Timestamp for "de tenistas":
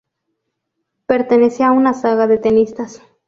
2.25-3.03